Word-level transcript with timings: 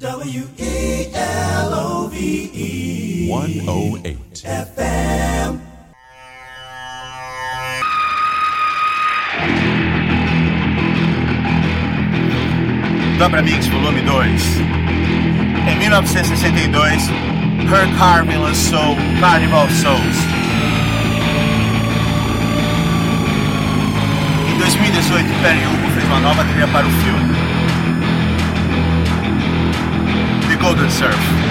W-E-L-O-V-E 0.00 1.12
108 3.28 4.40
FM 4.46 5.60
Dobra 13.18 13.42
Mix, 13.42 13.66
volume 13.66 14.00
2 14.00 14.42
Em 15.68 15.76
1962 15.76 17.08
Kirk 17.68 17.92
Harvey 18.00 18.38
lançou 18.38 18.96
Carnival 19.20 19.68
Souls. 19.68 20.16
Em 24.48 24.56
2018 24.56 25.28
Perry 25.42 25.66
Hugo 25.66 25.90
fez 25.92 26.06
uma 26.06 26.20
nova 26.20 26.42
trilha 26.46 26.68
para 26.68 26.86
o 26.86 26.90
filme. 26.90 27.49
go 30.60 30.74
to 30.74 30.90
surf. 30.90 31.49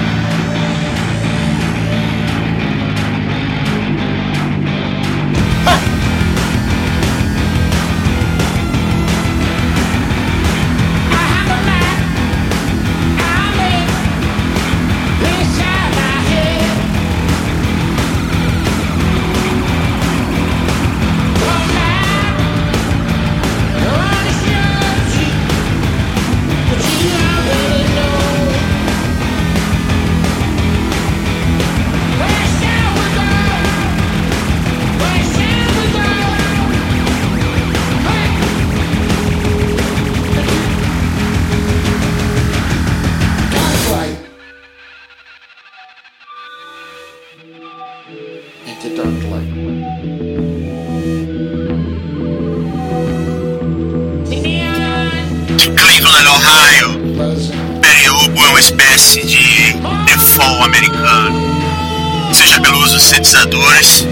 pensadores, 63.30 64.08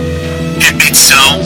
repetição, 0.60 1.42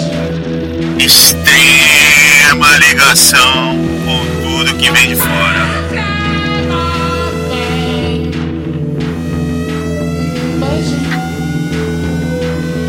extrema 1.00 2.78
ligação 2.80 3.78
com 4.04 4.42
tudo 4.42 4.76
que 4.76 4.92
vem 4.92 5.08
de 5.08 5.16
fora. 5.16 5.66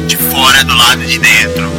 De 0.08 0.16
fora 0.16 0.64
do 0.64 0.75
lado 0.75 1.06
de 1.06 1.19
dentro. 1.20 1.72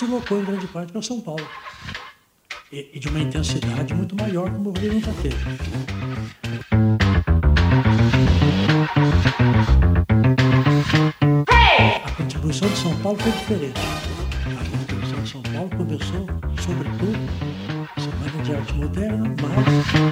deslocou 0.00 0.40
em 0.40 0.44
grande 0.44 0.66
parte 0.68 0.92
para 0.92 1.02
São 1.02 1.20
Paulo. 1.20 1.46
E, 2.72 2.90
e, 2.94 2.98
de 2.98 3.08
uma 3.08 3.20
intensidade 3.20 3.92
muito 3.92 4.16
maior 4.16 4.50
que 4.50 4.56
o 4.56 4.60
movimento 4.60 4.94
nunca 4.94 5.12
teve. 5.20 5.36
A 12.04 12.10
contribuição 12.12 12.68
de 12.68 12.76
São 12.76 12.96
Paulo 13.00 13.18
foi 13.18 13.32
diferente. 13.32 13.80
A 14.46 14.78
contribuição 14.78 15.22
de 15.22 15.28
São 15.28 15.42
Paulo 15.42 15.70
começou, 15.70 16.26
sobretudo, 16.62 17.18
semana 17.98 18.42
de 18.42 18.54
arte 18.54 18.72
moderna, 18.74 19.34
mas. 19.42 20.10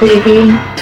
baby. 0.00 0.73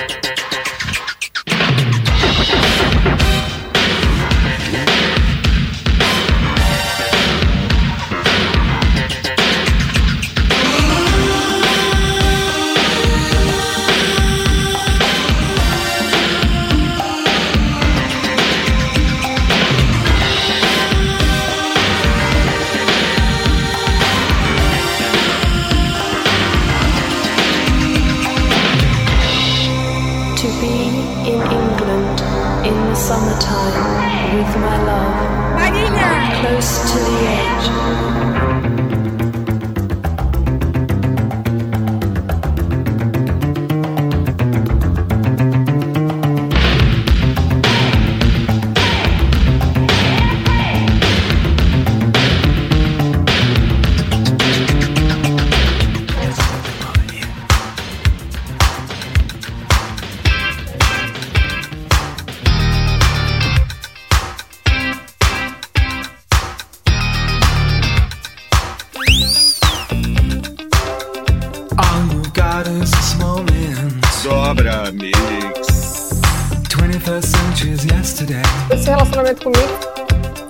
Esse 78.70 78.90
relacionamento 78.90 79.42
comigo 79.42 79.68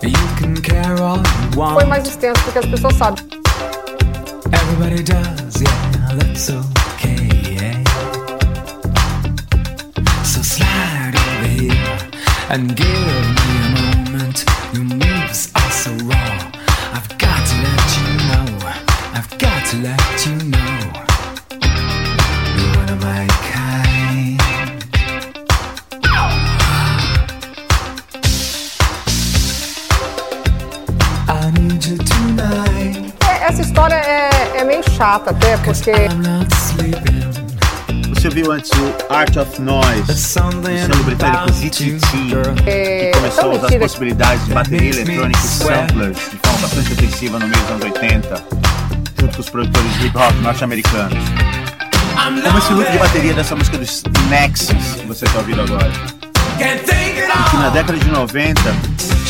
You 0.02 0.12
can 0.38 0.54
care 0.60 1.00
all 1.00 1.16
you 1.18 1.52
foi 1.52 1.56
want. 1.56 1.86
mais 1.88 2.06
extenso 2.06 2.42
porque 2.44 2.58
as 2.58 2.66
pessoas 2.66 2.94
sabem. 2.96 3.24
Everybody 4.52 5.02
does, 5.02 5.62
yeah, 5.62 6.16
that's 6.18 6.50
okay. 6.50 7.16
yeah. 7.50 7.82
So 10.24 10.42
slide 10.42 11.14
over 11.16 11.48
here 11.48 11.98
and 12.50 12.74
give 12.76 12.86
me 12.86 13.50
a 13.64 13.68
moment. 14.10 14.44
Your 14.74 14.84
moves 14.84 15.48
are 15.54 15.70
so 15.70 15.90
raw. 16.04 16.38
I've 16.92 17.08
got 17.16 17.46
to 17.46 17.54
let 17.62 17.96
you 17.96 18.06
know. 18.28 18.46
I've 19.14 19.30
got 19.38 19.64
to 19.70 19.76
let 19.78 20.26
you 20.26 20.34
know. 20.50 20.61
Chata 35.02 35.30
até, 35.30 35.56
porque 35.56 35.90
I'm 35.90 36.22
not 36.22 36.48
sleeping. 36.54 37.22
Você 38.14 38.28
viu 38.28 38.52
antes 38.52 38.70
o 38.70 39.12
Art 39.12 39.36
of 39.36 39.60
Noise, 39.60 40.02
do 40.02 40.12
selo 40.12 41.02
britânico 41.02 41.50
ZTT, 41.50 42.36
é, 42.66 43.10
que 43.10 43.18
começou 43.18 43.50
a 43.50 43.54
usar 43.54 43.66
as 43.66 43.74
possibilidades 43.74 44.46
de 44.46 44.54
bateria 44.54 44.90
eletrônica 44.90 45.40
e 45.40 45.42
samplers 45.42 46.18
de 46.30 46.36
forma 46.36 46.58
bastante 46.60 46.92
ofensiva 46.92 47.38
no 47.40 47.48
meio 47.48 47.60
dos 47.62 47.70
anos 47.72 47.84
80, 47.84 48.44
junto 49.20 49.34
com 49.34 49.40
os 49.40 49.50
produtores 49.50 49.92
de 49.94 50.06
hip 50.06 50.16
hop 50.16 50.34
norte-americanos. 50.40 51.18
Como 52.44 52.58
esse 52.58 52.72
loop 52.72 52.92
de 52.92 52.98
bateria 52.98 53.34
dessa 53.34 53.56
música 53.56 53.78
do 53.78 54.20
Nexus 54.28 54.94
que 55.00 55.06
você 55.08 55.24
está 55.24 55.38
ouvindo 55.38 55.62
agora. 55.62 55.90
Que 57.50 57.56
na 57.56 57.70
década 57.70 57.98
de 57.98 58.08
90 58.08 58.60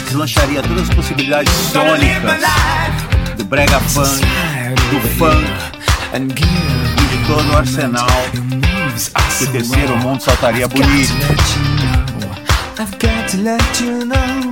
deslancharia 0.05 0.62
todas 0.62 0.91
as 0.91 0.95
possibilidades 0.95 1.50
sônicas 1.73 2.43
do 3.38 3.45
brega 3.47 3.81
funk, 3.81 4.21
do 5.00 5.08
funk. 5.16 5.44
E 6.14 6.18
de 6.20 7.26
todo 7.26 7.52
o 7.52 7.56
arsenal. 7.56 8.06
Que 9.38 9.44
o 9.44 9.52
terceiro 9.52 9.96
mundo 9.99 10.22
saltaria 10.22 10.68
bonito. 10.68 11.12
I've 12.78 12.99
got 12.99 13.28
to 13.28 13.38
let 13.38 13.80
you 13.80 14.04
know 14.04 14.51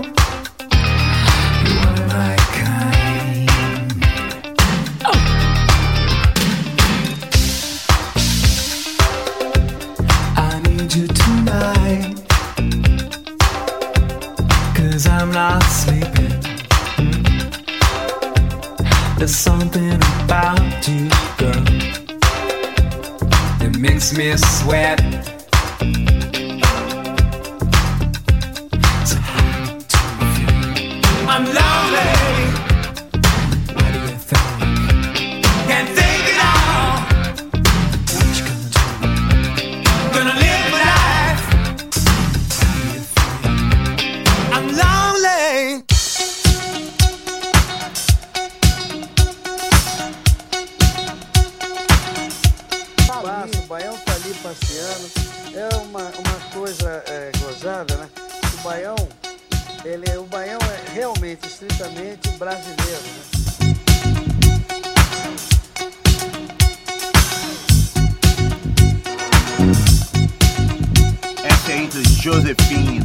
Josephine, 72.40 72.99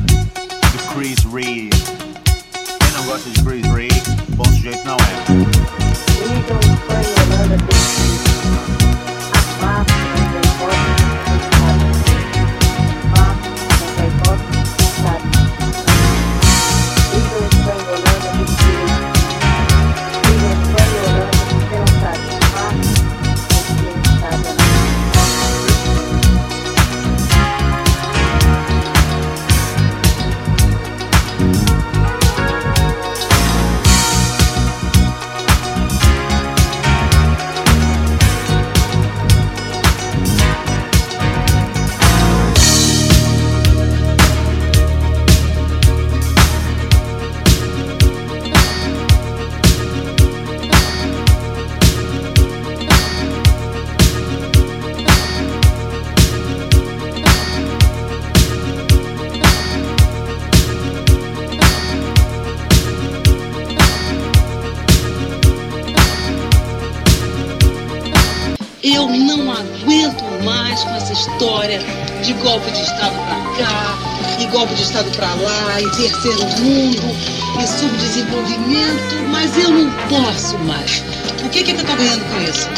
aguento 69.65 70.24
mais 70.43 70.84
com 70.84 70.95
essa 70.95 71.13
história 71.13 71.79
de 72.24 72.34
golpe 72.34 72.72
de 72.72 72.81
Estado 72.81 73.15
pra 73.25 73.65
cá, 73.65 73.98
e 74.39 74.45
golpe 74.48 74.74
de 74.75 74.84
Estado 74.84 75.10
pra 75.15 75.27
lá, 75.27 75.81
e 75.81 75.89
terceiro 75.91 76.45
mundo, 76.60 77.15
e 77.60 77.67
subdesenvolvimento, 77.67 79.15
mas 79.29 79.57
eu 79.57 79.69
não 79.69 79.91
posso 80.10 80.57
mais. 80.60 81.03
O 81.43 81.50
que 81.50 81.63
que 81.63 81.72
eu 81.72 81.77
tô 81.77 81.95
ganhando 81.95 82.24
com 82.31 82.41
isso? 82.41 82.69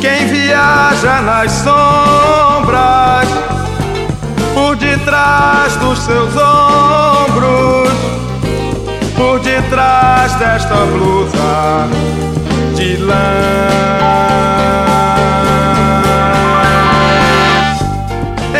Quem 0.00 0.26
viaja 0.26 1.20
nas 1.22 1.52
sombras, 1.52 3.28
por 4.54 4.76
detrás 4.76 5.76
dos 5.76 5.98
seus 6.00 6.34
ombros, 6.36 7.89
por 9.20 9.38
detrás 9.40 10.34
desta 10.38 10.76
blusa 10.76 11.86
de 12.74 12.96
lã, 12.96 13.14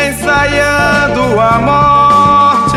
ensaiando 0.06 1.40
a 1.40 1.58
morte, 1.60 2.76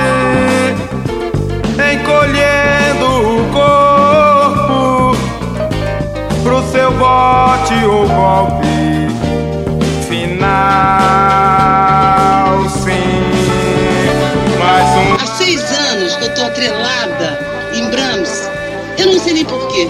encolhendo 1.94 3.06
o 3.06 3.44
corpo 3.52 5.18
pro 6.42 6.64
seu 6.72 6.90
bote 6.92 7.76
ou 7.86 8.08
golpe 8.08 9.10
final, 10.08 10.40
sim. 12.70 13.24
Mais 14.58 14.90
um. 14.96 15.16
Há 15.16 15.26
seis 15.26 15.62
anos 15.92 16.16
que 16.16 16.24
eu 16.24 16.34
tô 16.34 16.44
atrelada 16.46 17.13
sei 19.44 19.46
porquê. 19.46 19.90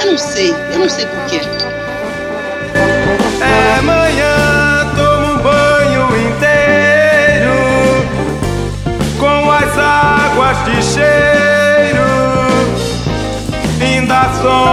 Eu 0.00 0.10
não 0.10 0.18
sei, 0.18 0.50
eu 0.72 0.78
não 0.78 0.88
sei 0.88 1.06
porquê. 1.06 1.40
É 3.40 3.80
manhã, 3.82 4.92
toma 4.96 5.32
um 5.32 5.38
banho 5.38 6.06
inteiro 6.28 7.56
com 9.18 9.50
as 9.50 9.78
águas 9.78 10.64
de 10.64 10.82
cheiro. 10.82 12.02
Ainda 13.80 14.32
sonha 14.40 14.71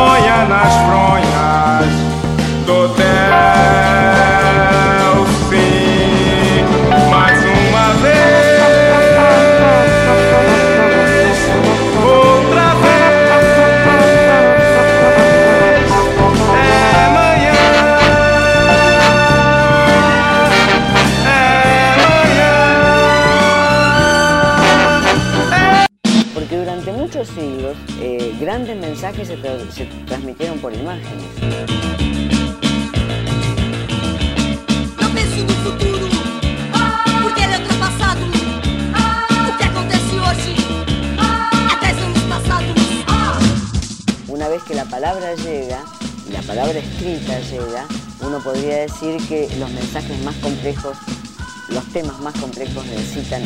transmitieron 30.97 31.65
por 31.65 31.79
imágenes. 31.79 32.19
Não 34.99 35.11
pense 35.13 35.41
no 35.41 35.53
futuro, 35.63 36.09
porque 37.21 37.41
ele 37.41 37.53
é 37.53 37.57
ultrapassado. 37.59 38.21
O 39.47 39.57
que 39.57 39.63
acontece 39.63 40.15
hoje 40.19 40.55
é 41.17 41.85
dez 41.85 41.97
anos 42.03 42.23
passados. 42.23 42.75
Una 44.27 44.47
vez 44.47 44.63
que 44.63 44.73
la 44.73 44.85
palabra 44.85 45.35
llega, 45.35 45.83
y 46.27 46.31
la 46.31 46.41
palabra 46.41 46.79
escrita 46.79 47.39
llega, 47.39 47.85
uno 48.21 48.39
podría 48.39 48.77
decir 48.81 49.17
que 49.27 49.49
los 49.59 49.69
mensajes 49.71 50.23
más 50.23 50.35
complejos, 50.35 50.97
los 51.69 51.85
temas 51.93 52.19
más 52.19 52.33
complejos 52.39 52.85
necesitan 52.85 53.43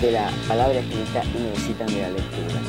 de 0.00 0.12
la 0.12 0.30
palabra 0.48 0.78
escrita 0.78 1.22
y 1.24 1.42
necesitan 1.42 1.86
de 1.88 2.02
la 2.02 2.10
lectura. 2.10 2.65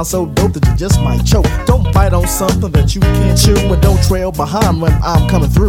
Baseline 0.00 0.06
so 0.06 0.26
dope 0.26 0.52
that 0.54 0.66
you 0.66 0.76
just 0.76 1.00
might 1.00 1.24
choke. 1.24 1.46
Don't 1.66 1.92
bite 1.92 2.12
on 2.12 2.26
something 2.26 2.70
that 2.72 2.94
you 2.94 3.00
can't 3.00 3.38
chew. 3.38 3.56
And 3.72 3.82
don't 3.82 4.02
trail 4.04 4.32
behind 4.32 4.80
when 4.80 4.92
I'm 5.02 5.28
coming 5.28 5.50
through. 5.50 5.68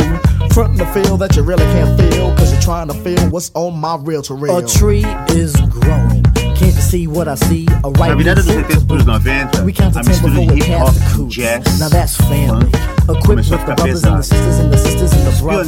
Frontin' 0.53 0.77
the 0.77 0.85
feel 0.93 1.17
that 1.17 1.35
you 1.35 1.43
really 1.43 1.65
can't 1.65 1.99
feel. 1.99 2.33
Cause 2.35 2.51
you're 2.51 2.61
trying 2.61 2.87
to 2.87 2.93
feel 2.93 3.19
what's 3.29 3.51
on 3.55 3.77
my 3.79 3.97
real 3.97 4.21
to 4.23 4.33
real. 4.33 4.57
A 4.57 4.65
tree 4.67 5.03
is 5.29 5.55
growing. 5.69 6.23
Can't 6.55 6.75
you 6.75 6.81
see 6.81 7.07
what 7.07 7.27
I 7.27 7.35
see? 7.35 7.65
A 7.83 7.89
Na 7.89 8.05
ripe 8.05 8.17
virada 8.17 8.35
dos 8.35 8.45
fruit 8.45 8.65
80 8.69 8.85
pros 8.87 9.05
90, 9.05 9.63
We 9.65 9.73
count 9.73 9.93
to 9.95 10.03
ten 10.03 10.21
before 10.21 10.53
we 10.53 10.61
pass 10.61 10.93
the 10.93 10.99
com 11.01 11.13
cruise. 11.15 11.33
jazz, 11.35 11.79
Now 11.79 11.89
that's 11.89 12.15
family. 12.17 12.67
Equipped 13.09 13.49
with 13.49 13.65
the 13.65 13.73
brothers 13.75 14.03
and 14.03 14.19
the 14.19 14.23
sisters 14.23 14.59
and 14.59 14.71
the 14.71 14.77
sisters 14.77 15.11
and 15.13 15.25
the 15.27 15.41
brothers. 15.41 15.67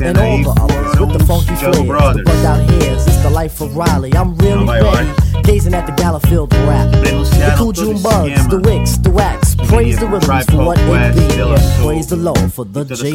and 0.00 0.18
all 0.18 0.42
the 0.42 0.60
others 0.62 1.00
with 1.00 1.12
the 1.18 1.24
funky 1.26 1.52
os 1.52 1.60
Jungle. 1.60 1.82
The 1.82 1.88
Brothers. 1.88 2.24
bugged 2.24 2.44
out 2.46 2.60
hairs. 2.70 3.06
It's 3.06 3.22
the 3.22 3.30
life 3.30 3.60
of 3.60 3.76
Riley. 3.76 4.12
I'm 4.14 4.34
really 4.38 4.64
Nova 4.64 4.78
York. 4.78 4.94
ready. 4.96 5.31
Gazing 5.42 5.74
at 5.74 5.86
the 5.86 5.92
Gallowfield 5.92 6.52
rap. 6.66 6.90
The 6.92 6.98
Denunciaram 6.98 7.56
cool 7.58 7.72
June 7.72 8.02
bugs, 8.02 8.46
the 8.48 8.58
wicks, 8.58 8.96
the 8.98 9.10
wax. 9.10 9.54
Praise 9.68 9.98
the 9.98 10.06
com 10.06 10.14
rhythms 10.14 10.44
for 10.50 10.64
what 10.64 10.78
it 10.78 10.86
Quest, 10.88 11.18
be. 11.18 11.36
De 11.36 11.44
La 11.44 11.56
Yeah, 11.56 11.76
Soul, 11.76 11.86
praise 11.86 12.06
the 12.06 12.16
Lord 12.16 12.52
for 12.52 12.64
the 12.64 12.84
toda 12.84 12.94
JB. 12.94 13.14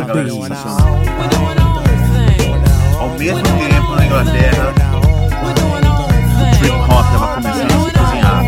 Ao 2.99 3.09
mesmo 3.17 3.43
tempo, 3.43 3.95
na 3.95 4.05
Inglaterra, 4.05 4.73
o 6.41 6.57
trip 6.57 6.73
hop 6.73 7.05
estava 7.05 7.27
começando 7.35 7.71
a 7.71 7.79
se 7.79 7.91
cozinhar. 7.91 8.43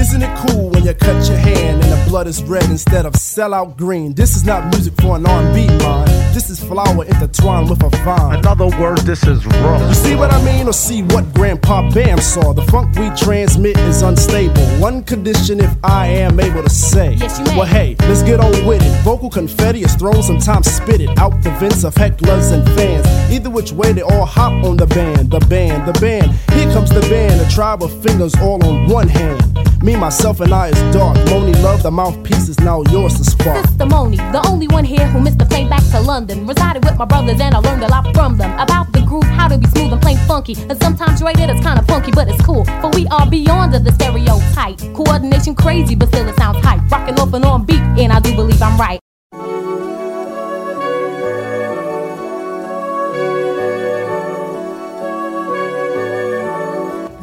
Isn't 0.00 0.22
it 0.22 0.32
cool 0.46 0.70
when 0.70 0.84
you 0.84 0.94
cut 0.94 1.28
your 1.28 1.38
hand 1.38 1.82
and 1.82 1.90
the 1.90 1.93
blood 2.06 2.26
is 2.26 2.42
red 2.44 2.64
instead 2.64 3.06
of 3.06 3.12
sellout 3.14 3.76
green? 3.76 4.14
This 4.14 4.36
is 4.36 4.44
not 4.44 4.64
music 4.70 4.94
for 5.00 5.16
an 5.16 5.26
R&B 5.26 5.66
mind. 5.84 6.08
This 6.34 6.50
is 6.50 6.62
flower 6.62 7.04
intertwined 7.04 7.70
with 7.70 7.82
a 7.82 7.90
vine. 8.04 8.38
In 8.38 8.46
other 8.46 8.66
words, 8.80 9.04
this 9.04 9.22
is 9.24 9.44
raw. 9.46 9.88
You 9.88 9.94
see 9.94 10.16
what 10.16 10.32
I 10.32 10.44
mean, 10.44 10.66
or 10.68 10.72
see 10.72 11.02
what 11.02 11.32
Grandpa 11.32 11.90
Bam 11.90 12.18
saw? 12.18 12.52
The 12.52 12.62
funk 12.62 12.96
we 12.98 13.10
transmit 13.10 13.76
is 13.78 14.02
unstable. 14.02 14.62
One 14.80 15.02
condition, 15.04 15.60
if 15.60 15.72
I 15.84 16.06
am 16.06 16.40
able 16.40 16.62
to 16.62 16.70
say. 16.70 17.14
Yes, 17.14 17.38
you 17.38 17.44
may. 17.46 17.56
Well, 17.56 17.66
hey, 17.66 17.96
let's 18.00 18.22
get 18.22 18.40
on 18.40 18.66
with 18.66 18.82
it. 18.82 19.02
Vocal 19.02 19.30
confetti 19.30 19.82
is 19.82 19.94
thrown, 19.94 20.22
sometimes 20.22 20.70
spit 20.70 21.00
it 21.00 21.16
out 21.18 21.42
the 21.42 21.50
vents 21.52 21.84
of 21.84 21.94
hecklers 21.94 22.52
and 22.52 22.64
fans. 22.76 23.06
Either 23.32 23.50
which 23.50 23.72
way, 23.72 23.92
they 23.92 24.02
all 24.02 24.26
hop 24.26 24.52
on 24.64 24.76
the 24.76 24.86
band, 24.86 25.30
the 25.30 25.40
band, 25.40 25.86
the 25.86 25.98
band. 26.00 26.32
Here 26.52 26.72
comes 26.72 26.90
the 26.90 27.00
band, 27.02 27.40
a 27.40 27.48
tribe 27.48 27.82
of 27.82 28.02
fingers 28.02 28.34
all 28.36 28.64
on 28.64 28.88
one 28.88 29.08
hand. 29.08 29.40
Me, 29.82 29.94
myself, 29.96 30.40
and 30.40 30.52
I 30.52 30.68
is 30.68 30.94
dark. 30.94 31.16
Moni 31.28 31.52
love, 31.60 31.82
the 31.82 31.90
mouthpiece 31.94 32.48
is 32.48 32.58
now 32.58 32.82
yours 32.90 33.14
to 33.18 33.24
spark. 33.24 33.64
Sister 33.66 33.86
Moni, 33.86 34.16
the 34.16 34.42
only 34.48 34.66
one 34.66 34.84
here 34.84 35.06
who 35.06 35.20
missed 35.20 35.38
the 35.38 35.46
plane 35.46 35.68
back 35.68 35.82
to 35.92 36.00
London. 36.00 36.46
Resided 36.46 36.84
with 36.84 36.96
my 36.98 37.04
brothers 37.04 37.40
and 37.40 37.54
I 37.54 37.58
learned 37.60 37.84
a 37.84 37.88
lot 37.88 38.12
from 38.14 38.36
them 38.36 38.52
about 38.58 38.92
the 38.92 39.00
groove, 39.02 39.24
how 39.24 39.46
to 39.48 39.56
be 39.56 39.66
smooth 39.68 39.92
and 39.92 40.02
plain 40.02 40.18
funky. 40.26 40.56
And 40.68 40.76
sometimes 40.82 41.22
rated 41.22 41.50
it's 41.50 41.60
kinda 41.60 41.82
funky, 41.82 42.10
but 42.10 42.28
it's 42.28 42.44
cool. 42.44 42.64
For 42.80 42.90
we 42.90 43.06
are 43.08 43.26
beyond 43.30 43.72
the 43.74 43.92
stereotype. 43.92 44.78
Coordination 44.94 45.54
crazy, 45.54 45.94
but 45.94 46.08
still 46.08 46.28
it 46.28 46.36
sounds 46.36 46.58
hype. 46.64 46.82
Rocking 46.90 47.18
off 47.20 47.32
and 47.32 47.44
on 47.44 47.64
beat, 47.64 47.80
and 47.80 48.12
I 48.12 48.18
do 48.18 48.34
believe 48.34 48.60
I'm 48.60 48.76
right. 48.78 49.03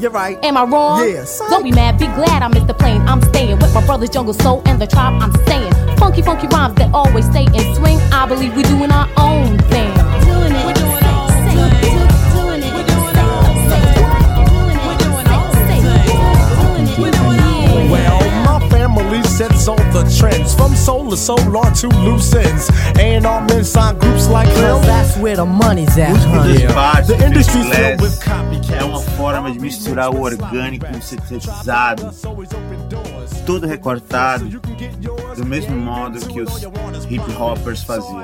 You're 0.01 0.09
right. 0.09 0.43
Am 0.43 0.57
I 0.57 0.63
wrong? 0.63 1.07
Yes. 1.07 1.37
Don't 1.37 1.61
be 1.61 1.71
mad, 1.71 1.99
be 1.99 2.07
glad 2.07 2.41
I 2.41 2.47
missed 2.47 2.65
the 2.65 2.73
plane. 2.73 3.01
I'm 3.07 3.21
staying 3.21 3.59
with 3.59 3.71
my 3.71 3.85
brothers 3.85 4.09
Jungle 4.09 4.33
Soul 4.33 4.63
and 4.65 4.81
the 4.81 4.87
tribe 4.87 5.21
I'm 5.21 5.31
staying. 5.45 5.71
Funky, 5.97 6.23
funky 6.23 6.47
rhymes 6.47 6.73
that 6.77 6.91
always 6.91 7.29
stay 7.29 7.43
in 7.43 7.75
swing. 7.75 7.99
I 8.11 8.25
believe 8.25 8.55
we're 8.55 8.63
doing 8.63 8.91
our 8.91 9.07
own 9.17 9.59
thing. 9.69 10.10
Sets 19.41 19.67
all 19.67 19.77
the 19.91 20.03
trends 20.19 20.53
from 20.53 20.75
soul 20.75 21.09
to 21.09 21.17
soul 21.17 21.57
on 21.57 21.73
to 21.73 21.87
loose 22.05 22.33
ends. 22.35 22.69
And 22.99 23.25
our 23.25 23.41
men 23.47 23.63
sign 23.63 23.97
groups 23.97 24.27
like 24.27 24.47
Cause 24.49 24.81
that's 24.85 25.17
where 25.17 25.35
the 25.35 25.45
money's 25.45 25.97
at, 25.97 26.09
Música 26.11 26.29
honey. 26.29 26.53
dos 26.53 26.73
baixos, 26.73 27.07
The 27.07 27.25
industry's 27.25 27.65
dos 27.65 27.75
filled 27.75 28.01
with 28.01 28.19
class, 28.19 28.69
é 28.71 28.83
uma 28.83 29.01
forma 29.01 29.51
de 29.51 29.59
misturar 29.59 30.09
o 30.09 30.21
orgânico 30.21 30.85
com 30.85 30.97
o 30.97 31.01
sintetizado, 31.01 32.11
tudo 33.45 33.67
recortado, 33.67 34.45
do 35.35 35.45
mesmo 35.45 35.75
modo 35.75 36.19
que 36.19 36.41
os 36.41 36.61
hip 37.09 37.23
hoppers 37.37 37.83
faziam. 37.83 38.23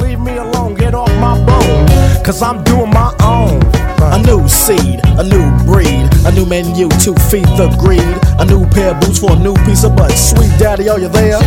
Leave 0.00 0.20
me 0.20 0.38
alone, 0.38 0.74
get 0.74 0.94
off 0.94 1.10
my 1.14 1.38
bone. 1.44 2.22
Cause 2.24 2.42
I'm 2.42 2.62
doing 2.64 2.90
my 2.90 3.14
own. 3.24 3.60
A 4.00 4.18
new 4.22 4.48
seed, 4.48 5.00
a 5.18 5.24
new 5.24 5.50
breed, 5.66 6.08
a 6.24 6.30
new 6.32 6.46
menu 6.46 6.88
to 6.88 7.14
feed 7.28 7.48
the 7.56 7.68
greed. 7.80 8.00
A 8.38 8.44
new 8.44 8.64
pair 8.70 8.92
of 8.92 9.00
boots 9.00 9.18
for 9.18 9.32
a 9.32 9.37
new 9.38 9.54
piece 9.64 9.84
of 9.84 9.96
butt. 9.96 10.12
Sweet 10.12 10.50
daddy, 10.58 10.88
are 10.88 10.98
you 10.98 11.08
there? 11.08 11.38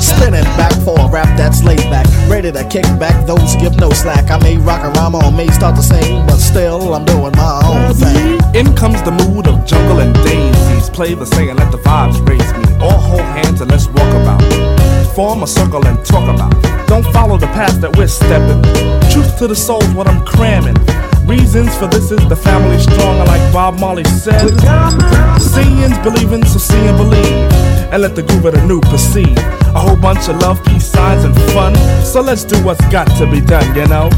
Spinning 0.00 0.44
back 0.58 0.72
for 0.84 0.98
a 0.98 1.08
rap 1.08 1.36
that's 1.36 1.62
laid 1.62 1.82
back. 1.90 2.06
Ready 2.28 2.52
to 2.52 2.64
kick 2.68 2.84
back, 2.98 3.26
those 3.26 3.56
give 3.56 3.76
no 3.76 3.90
slack. 3.90 4.30
I 4.30 4.38
may 4.38 4.56
rock 4.58 4.84
a 4.84 4.90
rhyme 4.98 5.14
or 5.14 5.30
may 5.32 5.48
start 5.48 5.76
to 5.76 5.82
sing, 5.82 6.26
but 6.26 6.38
still 6.38 6.94
I'm 6.94 7.04
doing 7.04 7.32
my 7.36 7.60
own 7.64 7.94
thing. 7.94 8.40
In 8.54 8.74
comes 8.74 9.02
the 9.02 9.12
mood 9.12 9.46
of 9.46 9.64
jungle 9.66 10.00
and 10.00 10.14
daisies. 10.24 10.90
Play 10.90 11.14
the 11.14 11.26
sing 11.26 11.50
and 11.50 11.58
let 11.58 11.70
the 11.72 11.78
vibes 11.78 12.18
raise 12.28 12.52
me. 12.54 12.84
All 12.84 12.98
hold 12.98 13.20
hands 13.20 13.60
and 13.60 13.70
let's 13.70 13.86
walk 13.88 14.12
about. 14.20 14.42
Form 15.14 15.42
a 15.42 15.46
circle 15.46 15.86
and 15.86 16.04
talk 16.04 16.28
about. 16.28 16.52
Don't 16.86 17.04
follow 17.12 17.38
the 17.38 17.46
path 17.48 17.80
that 17.80 17.96
we're 17.96 18.08
stepping. 18.08 18.60
Truth 19.10 19.38
to 19.38 19.46
the 19.46 19.56
soul's 19.56 19.92
what 19.94 20.08
I'm 20.08 20.24
cramming. 20.24 20.76
Reasons 21.24 21.76
for 21.76 21.86
this 21.86 22.10
is 22.10 22.28
the 22.28 22.36
family 22.36 22.78
strong, 22.78 23.18
and 23.18 23.28
like 23.28 23.52
Bob 23.52 23.78
Marley 23.78 24.04
said. 24.04 24.50
Seeing's 25.40 25.98
believing, 25.98 26.44
so 26.44 26.58
see 26.58 26.86
and 26.86 26.96
believe. 26.96 27.52
And 27.92 28.02
let 28.02 28.16
the 28.16 28.22
groove 28.22 28.46
of 28.46 28.54
the 28.54 28.66
new 28.66 28.80
proceed. 28.80 29.38
A 29.74 29.80
whole 29.80 29.96
bunch 29.96 30.28
of 30.28 30.36
love, 30.38 30.64
peace 30.64 30.86
signs, 30.86 31.24
and 31.24 31.34
fun. 31.52 31.74
So 32.04 32.20
let's 32.20 32.44
do 32.44 32.62
what's 32.64 32.84
got 32.88 33.06
to 33.18 33.30
be 33.30 33.40
done, 33.40 33.74
you 33.74 33.86
know? 33.86 34.10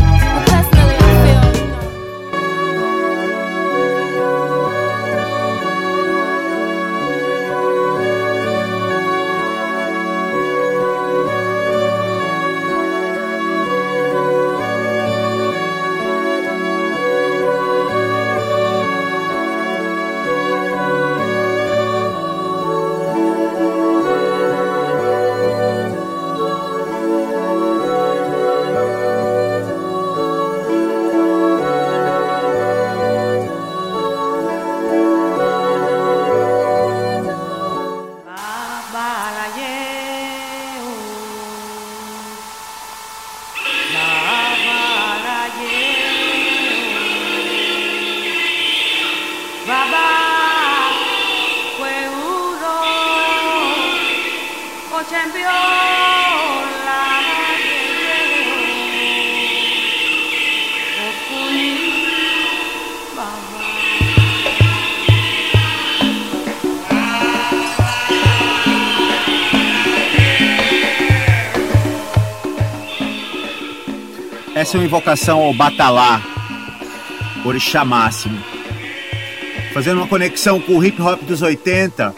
Uma 74.75 74.85
invocação 74.85 75.41
ao 75.41 75.55
Batalá, 75.55 76.21
orixá 77.45 77.85
máximo. 77.85 78.43
Fazendo 79.73 79.99
uma 79.99 80.09
conexão 80.09 80.61
com 80.61 80.77
o 80.77 80.85
hip 80.85 81.01
hop 81.01 81.23
dos 81.23 81.43
80, 81.43 82.13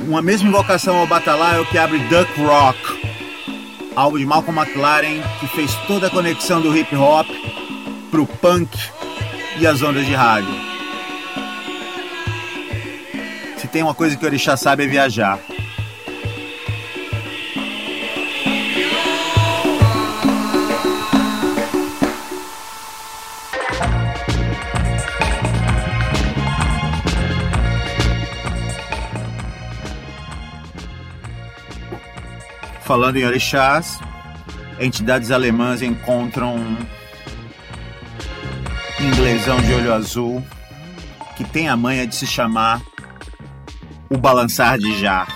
uma 0.00 0.20
mesma 0.20 0.48
invocação 0.48 0.96
ao 0.96 1.06
Batalá 1.06 1.54
é 1.54 1.60
o 1.60 1.64
que 1.64 1.78
abre 1.78 2.00
Duck 2.00 2.40
Rock, 2.40 2.76
álbum 3.94 4.18
de 4.18 4.26
Malcolm 4.26 4.60
McLaren, 4.60 5.22
que 5.38 5.46
fez 5.46 5.72
toda 5.86 6.08
a 6.08 6.10
conexão 6.10 6.60
do 6.60 6.76
hip 6.76 6.94
hop 6.96 7.28
pro 8.10 8.26
punk 8.26 8.76
e 9.60 9.66
as 9.66 9.80
ondas 9.80 10.04
de 10.04 10.14
rádio. 10.14 10.52
Se 13.58 13.68
tem 13.68 13.84
uma 13.84 13.94
coisa 13.94 14.16
que 14.16 14.24
o 14.24 14.26
orixá 14.26 14.56
sabe 14.56 14.84
é 14.84 14.86
viajar. 14.88 15.38
Falando 32.92 33.16
em 33.16 33.24
orixás, 33.24 33.98
entidades 34.78 35.30
alemãs 35.30 35.80
encontram 35.80 36.54
um 36.56 36.76
inglesão 39.00 39.58
de 39.62 39.72
olho 39.72 39.94
azul 39.94 40.44
que 41.34 41.42
tem 41.42 41.70
a 41.70 41.74
manha 41.74 42.06
de 42.06 42.14
se 42.14 42.26
chamar 42.26 42.82
o 44.10 44.18
balançar 44.18 44.76
de 44.78 45.00
já. 45.00 45.26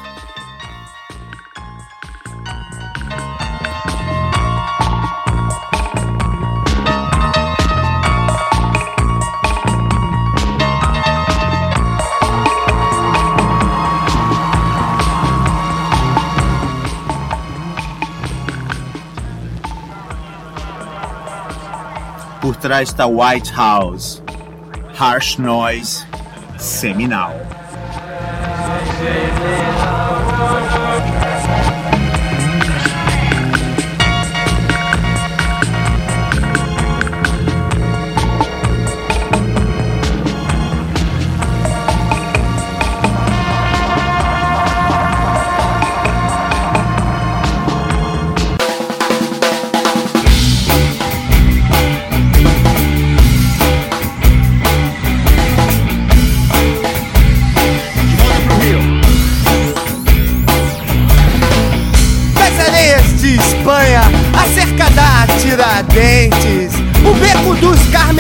Por 22.46 22.54
trás 22.54 22.90
está 22.90 23.09
White 23.09 23.50
House, 23.54 24.22
Harsh 24.96 25.37
Noise, 25.37 26.06
Seminal. 26.56 27.35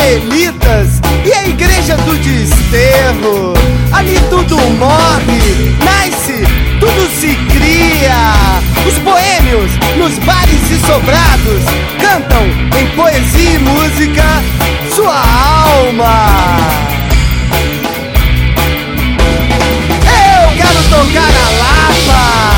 Dos 0.06 0.26
Carmelitas 0.36 1.00
e 1.24 1.32
a 1.32 1.48
igreja 1.48 1.96
do 1.96 2.14
Desterro. 2.16 3.54
Ali 3.92 4.18
tudo 4.30 4.56
morre, 4.78 5.74
nasce, 5.84 6.44
tudo 6.78 7.10
se 7.18 7.34
cria. 7.52 8.60
Os 8.86 8.98
boêmios, 8.98 9.70
nos 9.96 10.18
bares 10.20 10.70
e 10.70 10.78
sobrados, 10.86 11.62
cantam 12.00 12.44
em 12.78 12.86
poesia 12.94 13.50
e 13.50 13.58
música 13.58 14.24
sua 14.94 15.14
alma. 15.14 16.26
Eu 20.04 20.56
quero 20.56 20.82
tocar 20.88 21.30
a 21.30 21.50
Lapa, 21.58 22.55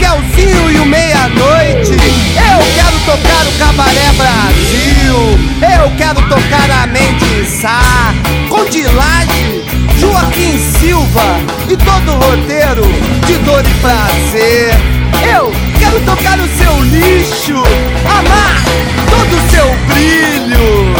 Miguelzinho 0.00 0.70
e 0.70 0.78
o 0.78 0.86
Meia-Noite. 0.86 1.92
Eu 1.92 2.58
quero 2.74 2.98
tocar 3.04 3.46
o 3.46 3.52
Cabaré 3.58 4.10
Brasil. 4.16 5.38
Eu 5.60 5.90
quero 5.98 6.22
tocar 6.22 6.70
a 6.70 6.86
Mendissá, 6.86 8.14
Condilage, 8.48 9.62
Joaquim 9.98 10.58
Silva 10.78 11.36
e 11.68 11.76
todo 11.76 12.12
o 12.12 12.18
roteiro 12.18 12.82
de 13.26 13.36
dor 13.44 13.62
e 13.62 13.74
prazer. 13.80 14.74
Eu 15.30 15.52
quero 15.78 16.00
tocar 16.00 16.38
o 16.38 16.48
seu 16.56 16.82
lixo, 16.84 17.62
amar 18.06 18.64
todo 19.10 19.36
o 19.36 19.50
seu 19.50 19.66
brilho. 19.86 20.94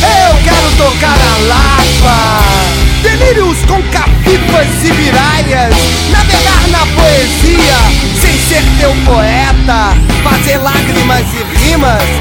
Eu 0.00 0.42
quero 0.44 0.70
tocar 0.76 1.18
a 1.18 1.38
Lapa 1.48 2.44
Delírios 3.02 3.58
com 3.66 3.82
capipas 4.24 4.66
e 4.84 4.92
viraias 4.92 5.74
Navegar 6.10 6.68
na 6.70 6.86
poesia 6.94 7.76
sem 8.20 8.38
ser 8.38 8.62
teu 8.80 8.94
poeta 9.04 9.94
Fazer 10.22 10.58
lágrimas 10.58 11.26
e 11.34 11.68
rimas 11.68 12.13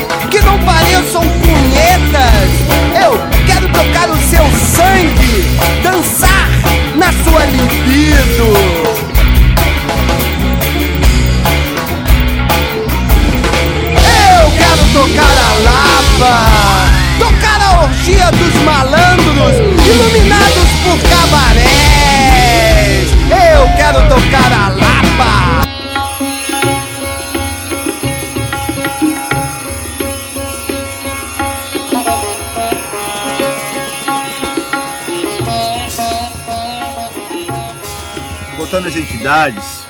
entidades, 39.49 39.85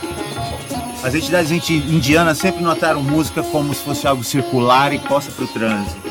as 1.03 1.13
entidades 1.15 1.51
indi- 1.51 1.93
indianas 1.95 2.37
sempre 2.37 2.63
notaram 2.63 3.03
música 3.03 3.43
como 3.43 3.73
se 3.73 3.83
fosse 3.83 4.07
algo 4.07 4.23
circular 4.23 4.93
e 4.93 4.99
posta 4.99 5.31
para 5.31 5.45
o 5.45 5.47
trânsito. 5.47 6.01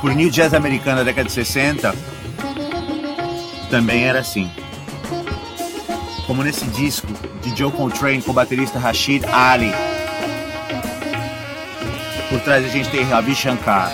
Por 0.00 0.14
New 0.14 0.30
Jazz 0.30 0.54
americano 0.54 0.98
da 0.98 1.04
década 1.04 1.26
de 1.26 1.32
60, 1.32 1.94
também 3.70 4.04
era 4.04 4.20
assim. 4.20 4.50
Como 6.26 6.42
nesse 6.42 6.64
disco 6.66 7.06
de 7.42 7.56
Joe 7.56 7.70
Coltrane 7.72 8.22
com 8.22 8.30
o 8.30 8.34
baterista 8.34 8.78
Rashid 8.78 9.24
Ali. 9.26 9.72
Por 12.30 12.40
trás 12.40 12.64
a 12.64 12.68
gente 12.68 12.88
tem 12.88 13.02
Ravi 13.04 13.34
Shankar. 13.34 13.90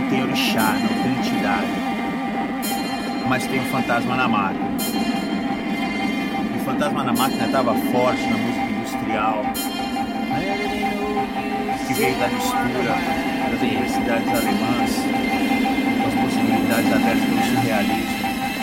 Não 0.00 0.08
tem 0.08 0.22
orixá, 0.22 0.72
não 0.72 1.02
tem 1.02 1.12
entidade. 1.12 1.66
Mas 3.28 3.46
tem 3.46 3.60
o 3.60 3.64
fantasma 3.64 4.16
na 4.16 4.28
máquina. 4.28 4.70
O 6.56 6.64
fantasma 6.64 7.04
na 7.04 7.12
máquina 7.12 7.44
estava 7.46 7.74
forte 7.74 8.22
na 8.26 8.36
música 8.38 8.66
industrial, 8.66 9.42
que 11.86 11.94
veio 11.94 12.18
da 12.18 12.28
mistura 12.28 12.96
das 13.50 13.60
universidades 13.60 14.28
alemãs, 14.28 14.90
com 16.00 16.08
as 16.08 16.14
possibilidades 16.24 16.92
abertas 16.92 17.24
pelo 17.24 17.42
surrealismo 17.42 18.20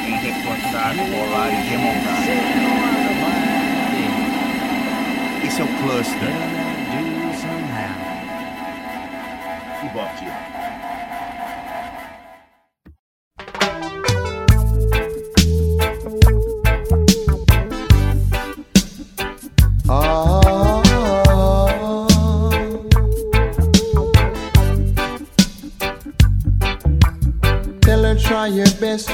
em 0.08 0.16
recortar, 0.16 0.96
colar 0.96 1.50
e 1.52 1.70
remontar. 1.70 2.24
Esse 5.46 5.62
é 5.62 5.64
o 5.64 5.68
cluster. 5.68 6.58
E. 9.84 9.90
Tell 9.90 10.57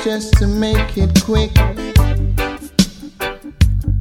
just 0.03 0.33
to 0.33 0.47
make 0.47 0.97
it 0.97 1.23
quick. 1.23 1.53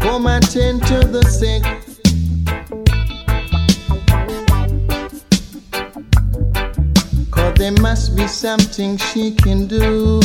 Pour 0.01 0.19
my 0.19 0.41
tin 0.41 0.81
to 0.81 0.99
the 1.07 1.23
sink. 1.31 1.65
Cause 7.31 7.55
there 7.55 7.73
must 7.81 8.17
be 8.17 8.27
something 8.27 8.97
she 8.97 9.33
can 9.33 9.69
do. 9.69 10.21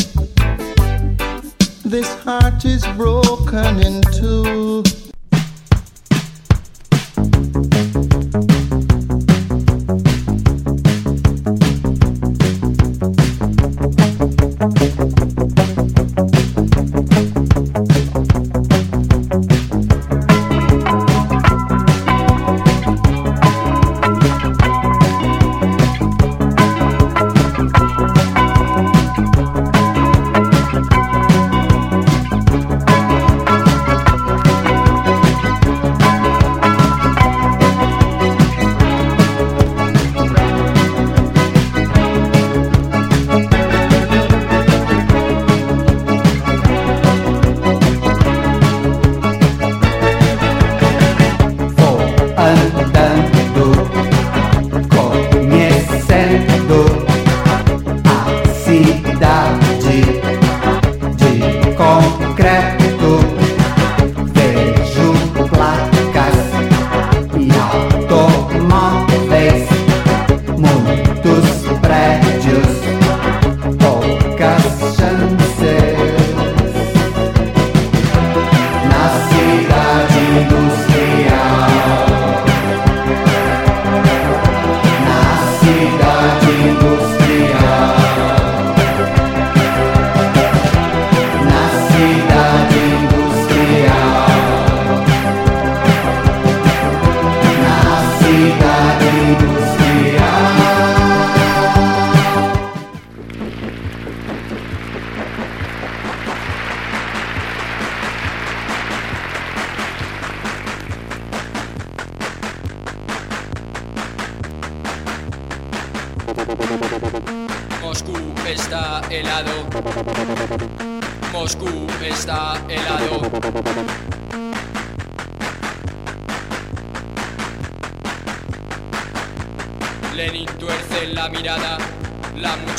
This 1.84 2.12
heart 2.24 2.64
is 2.64 2.84
broken 2.96 3.80
in 3.80 4.02
two. 4.18 4.82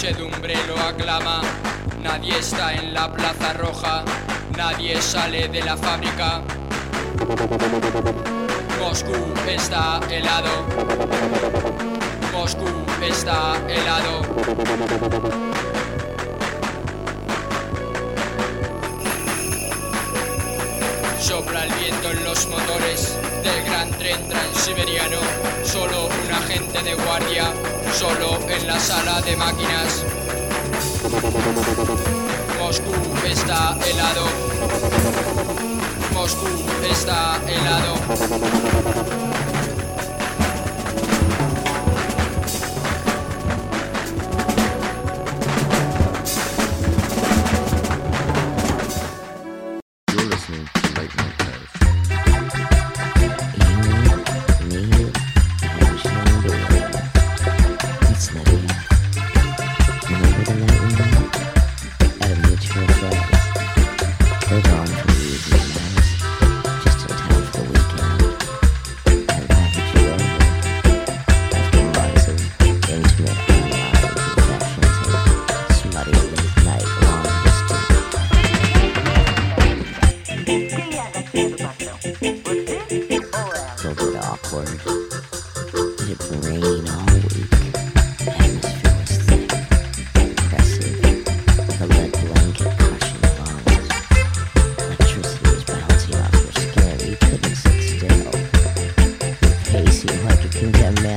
Muchedumbre 0.01 0.55
lo 0.65 0.79
aclama. 0.79 1.41
Nadie 2.01 2.39
está 2.39 2.73
en 2.73 2.93
la 2.93 3.11
plaza 3.11 3.51
roja, 3.51 4.05
nadie 4.55 5.01
sale 5.01 5.49
de 5.49 5.61
la 5.61 5.75
fábrica. 5.75 6.41
Moscú 8.79 9.33
está 9.45 9.99
helado. 10.09 10.63
Moscú 12.31 12.69
está 13.01 13.57
helado. 13.67 14.21
Sopla 21.19 21.65
el 21.65 21.73
viento 21.73 22.11
en 22.11 22.23
los 22.23 22.47
motores 22.47 23.17
del 23.43 23.65
gran 23.65 23.89
tren 23.91 24.29
transiberiano. 24.29 25.38
Agente 26.49 26.81
de 26.81 26.95
guardia, 26.95 27.53
solo 27.93 28.39
en 28.49 28.65
la 28.65 28.79
sala 28.79 29.21
de 29.21 29.35
máquinas. 29.35 30.03
Moscú 32.57 32.91
está 33.23 33.77
helado. 33.85 34.25
Moscú 36.11 36.47
está 36.89 37.39
helado. 37.47 37.99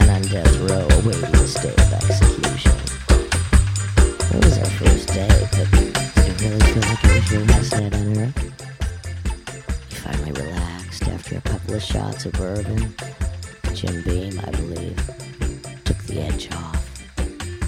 Man 0.07 0.17
on 0.17 0.23
death 0.23 0.57
row 0.71 0.87
awaiting 0.99 1.35
his 1.35 1.55
day 1.55 1.71
of 1.71 1.93
execution. 1.93 2.73
It 4.35 4.45
was 4.45 4.59
our 4.59 4.71
first 4.81 5.09
day, 5.09 5.49
but 5.53 5.71
did 5.71 6.29
it 6.29 6.43
really 6.43 6.61
feel 6.73 6.83
like 6.83 7.05
it 7.05 7.15
was 7.15 7.33
your 7.33 7.45
last 7.47 7.73
night 7.73 7.95
on 7.95 8.19
Earth? 8.19 8.43
You 9.91 9.97
finally 9.97 10.33
relaxed 10.33 11.09
after 11.09 11.37
a 11.37 11.41
couple 11.43 11.75
of 11.75 11.83
shots 11.83 12.27
of 12.27 12.33
bourbon. 12.33 12.95
Jim 13.75 14.03
Beam, 14.03 14.41
I 14.41 14.51
believe, 14.51 14.97
took 15.85 15.99
the 16.05 16.21
edge 16.21 16.51
off. 16.53 16.85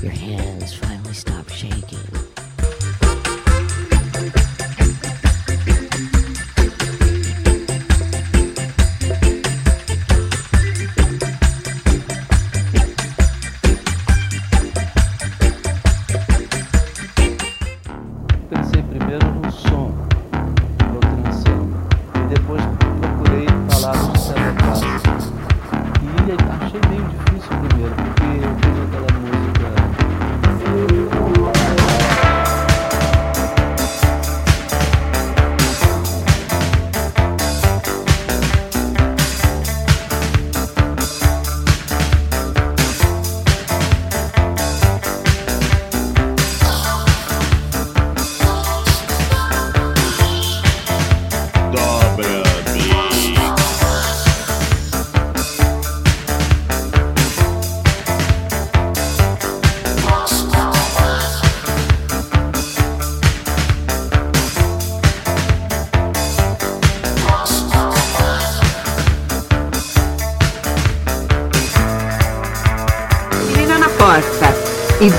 Your 0.02 0.12
hands 0.12 0.74
finally 0.74 1.14
stopped 1.14 1.52
shaking. 1.52 2.23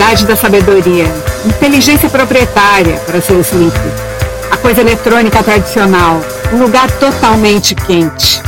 Idade 0.05 0.27
da 0.27 0.35
sabedoria. 0.35 1.11
Inteligência 1.47 2.07
proprietária 2.07 2.99
para 3.07 3.19
solução 3.19 3.71
A 4.51 4.57
coisa 4.57 4.81
eletrônica 4.81 5.41
tradicional. 5.41 6.21
Um 6.53 6.59
lugar 6.59 6.91
totalmente 6.91 7.73
quente. 7.73 8.44